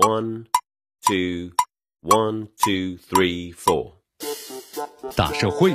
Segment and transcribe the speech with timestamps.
[0.00, 0.46] One,
[1.06, 1.50] two,
[2.00, 3.92] one, two, three, four。
[5.14, 5.74] 大社会，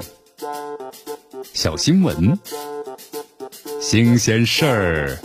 [1.53, 2.39] 小新闻，
[3.79, 5.19] 新鲜事儿，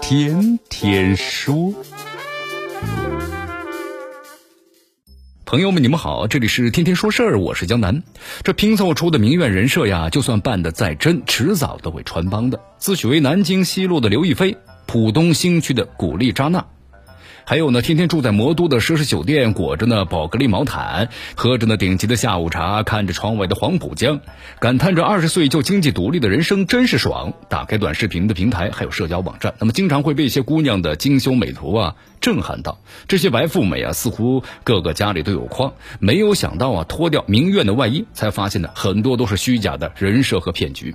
[0.00, 1.74] 天天说。
[5.44, 8.00] 朋友们，你们好，这里是天天说事儿，我是江南。
[8.44, 12.60] 这拼凑出的名媛人设呀，就算扮的再真，迟早都会穿帮的。
[12.78, 14.56] 自诩为南京西路的刘亦菲，
[14.86, 16.64] 浦东新区的古力扎娜。
[17.48, 24.20] 还有呢，天天住在魔都的奢侈酒店，裹着呢宝格丽毛毯，喝着呢顶级的下午茶，看着窗外的黄浦江，
[24.60, 27.32] 感叹着二十岁就经济独立的人生真是爽。
[27.48, 32.80] 打开短视频的平台，还有社交网站，那么经常会被一些姑娘的精修美图啊震撼到。
[33.06, 40.94] 这些白富美啊，似乎个个家里都有矿，没有想到啊，脱掉名媛的外衣，才发现呢，很多都是虚假的人设和骗局。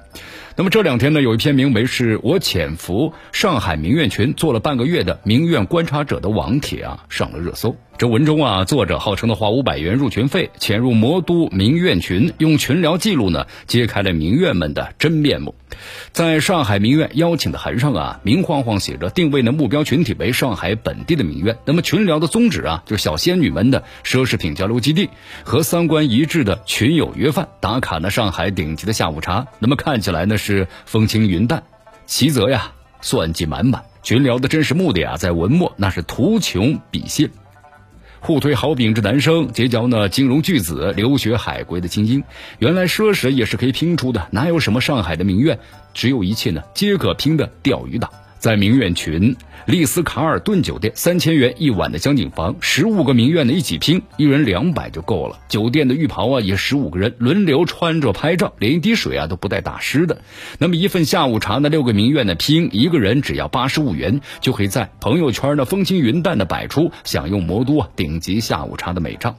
[0.56, 7.74] 那么这两天呢，有一篇名为“是我潜伏上海名媛群做了半个月的名媛观察者”的网网帖啊，上了热搜。
[7.98, 15.56] 这文中啊，作者号称的花五百元入群费，潜入魔都名媛群，用群聊记录呢，揭开了名媛们的真面目。
[16.12, 21.58] 在上海名媛邀请的函上啊，明晃晃写着定位呢目标群体为上海本地的名媛。
[21.64, 25.10] 那么群聊的宗旨啊，就是小仙女们的奢侈品交流基地
[25.46, 29.48] 和三观一致的群友约饭，打卡呢上海顶级的下午茶。
[29.60, 31.64] 那么看起来呢是风轻云淡，
[32.06, 33.93] 其则呀算计满满。
[34.04, 37.30] 群聊的真实目的啊，在文末那是图穷匕现。
[38.20, 42.24] 互推好饼之男生，结交呢金融巨子、留学海归的精英。
[42.60, 45.58] 原来奢侈也是可以拼出的，哪有什么上海的名媛，
[45.94, 48.12] 只有一切呢皆可拼的钓鱼岛。
[48.44, 55.40] 在名苑群丽思卡尔顿酒店，三千元一晚的江景房，十五个名苑的一起拼，一人两百就够了。
[55.48, 60.20] 酒店的浴袍啊，也十五个人轮流穿着拍照，连一滴水啊都不带打湿的。
[60.58, 69.38] 那么一份下午茶呢，六个名苑的拼，一个人只要八十五元，就可以在朋友圈呢风轻云淡的摆出享用魔都啊顶级下午茶的美照。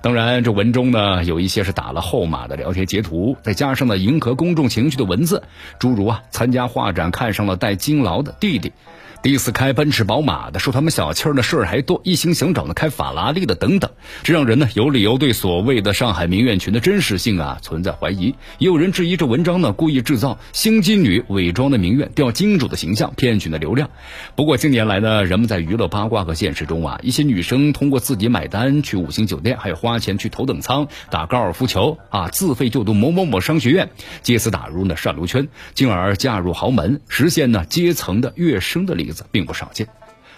[0.00, 5.42] 当然，这文中呢有一些是打了后码的聊天截图，再加上了迎合公众情绪的文字，
[5.78, 8.34] 诸如啊参加画展看上了戴金劳的。
[8.46, 8.72] 弟弟，
[9.22, 13.90] 第一次开奔驰宝马的，说他们小气儿的事儿还多，一心想找那开法拉利的等等，
[14.22, 18.34] 这让人呢有理由对所谓的上海名媛群的真实性啊存在怀疑。
[18.58, 23.90] 也有人质疑这文章呢故意制造星机女伪装的名媛，钓金主的形象，骗取的流量。
[24.36, 33.90] 不过近年来呢，人们在娱乐八卦和现实中啊，一些女生通过自己买单去五星酒店，还有花钱去头等舱打高尔夫球啊，自费就读某某某商学院，
[34.22, 38.32] 借此打入呢上流圈，进而嫁入豪门，实现呢阶层的。
[38.36, 39.86] 跃升的例子并不少见，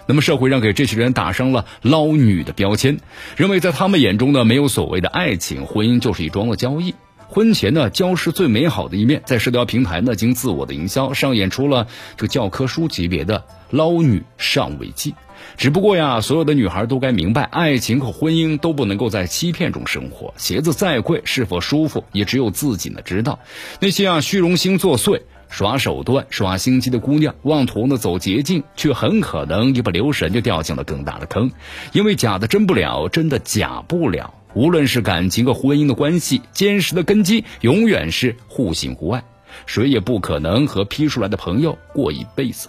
[0.06, 2.98] 那么社会上给这些人打上了捞女的标签，
[3.36, 6.94] 认为在他们眼中呢，没有所谓的爱情，婚姻就是一桩的交易。
[7.30, 11.86] 婚前呢，交是最美好的一面，在社交平台呢，经自我的营销，上演出了
[12.16, 15.14] 这个教科书级别的捞女上位记。
[15.56, 20.34] 只不过呀，所有的女孩都该明白，爱情和婚姻都不能够在欺骗中生活。
[20.36, 23.38] 鞋子再贵，是否舒服，也只有自己呢知道。
[23.80, 25.22] 那些啊，虚荣心作祟。
[25.48, 31.50] 耍手段、耍心机的姑娘，妄图呢走捷径，却很可能一不留神就掉进了更大的坑。
[31.92, 34.34] 因为假的真不了，真的假不了。
[34.54, 39.22] 无论是感情和婚姻的关系，坚实的根基永远是互信互爱。
[39.66, 42.68] 谁也不可能和批出来的朋友过一辈子。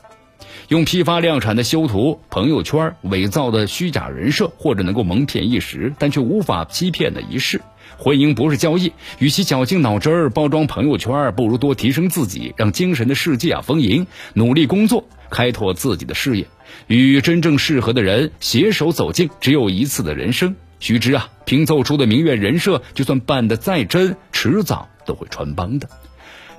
[0.68, 7.62] 用批发量产的修图、朋友圈伪造的虚假人设，或者能够蒙骗一时，但却无法欺骗的一世。
[7.98, 16.48] 婚姻不是交易，与其绞尽脑汁儿包装朋友圈，不如多提升自己，让精神的世界啊丰盈，努力工作，开拓自己的事业，
[16.88, 20.56] 与真正适合的人携手走进只有一次的人生。
[20.80, 25.90] 须知啊，拼凑出的名媛人设，就算扮得再真，迟早都会穿帮的。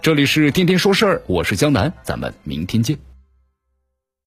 [0.03, 3.10] 这里是天天说事儿，我是江南，咱们明天见。